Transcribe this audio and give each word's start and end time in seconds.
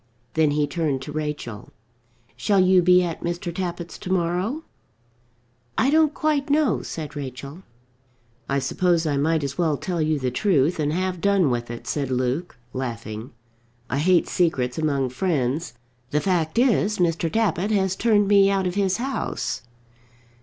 Then 0.33 0.49
he 0.49 0.65
turned 0.65 1.03
to 1.03 1.11
Rachel. 1.11 1.69
"Shall 2.35 2.59
you 2.59 2.81
be 2.81 3.03
at 3.03 3.21
Mr. 3.23 3.53
Tappitt's 3.53 3.99
to 3.99 4.11
morrow?" 4.11 4.63
"I 5.77 5.91
don't 5.91 6.15
quite 6.15 6.49
know," 6.49 6.81
said 6.81 7.15
Rachel. 7.15 7.61
"I 8.49 8.57
suppose 8.57 9.05
I 9.05 9.17
might 9.17 9.43
as 9.43 9.59
well 9.59 9.77
tell 9.77 10.01
you 10.01 10.17
the 10.17 10.31
truth 10.31 10.79
and 10.79 10.91
have 10.91 11.21
done 11.21 11.51
with 11.51 11.69
it," 11.69 11.85
said 11.85 12.09
Luke, 12.09 12.57
laughing. 12.73 13.29
"I 13.91 13.99
hate 13.99 14.27
secrets 14.27 14.79
among 14.79 15.09
friends. 15.09 15.75
The 16.09 16.19
fact 16.19 16.57
is 16.57 16.97
Mr. 16.97 17.31
Tappitt 17.31 17.69
has 17.69 17.95
turned 17.95 18.27
me 18.27 18.49
out 18.49 18.65
of 18.65 18.73
his 18.73 18.97
house." 18.97 19.61